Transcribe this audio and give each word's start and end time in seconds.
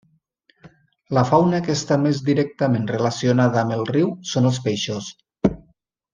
La 1.17 1.23
fauna 1.31 1.59
que 1.67 1.75
està 1.79 1.97
més 2.05 2.21
directament 2.29 2.87
relacionada 2.93 3.61
amb 3.65 3.77
el 3.77 3.87
riu 3.93 4.11
són 4.33 4.51
els 4.53 4.61
peixos. 4.69 5.13